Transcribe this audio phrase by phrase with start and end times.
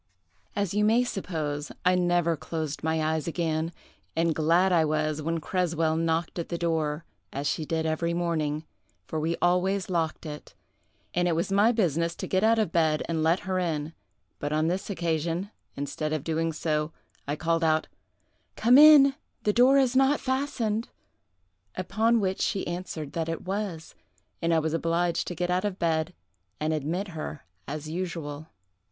[0.55, 3.71] "As you may suppose, I never closed my eyes again;
[4.15, 8.65] and glad I was when Creswell knocked at the door, as she did every morning,
[9.05, 10.55] for we always locked it,
[11.13, 13.93] and it was my business to get out of bed and let her in;
[14.39, 16.91] but on this occasion, instead of doing so,
[17.27, 17.87] I called out,
[18.55, 19.13] 'Come in;
[19.43, 20.89] the door is not fastened;'
[21.75, 23.93] upon which she answered that it was,
[24.41, 26.15] and I was obliged to get out of bed
[26.59, 28.47] and admit her as usual.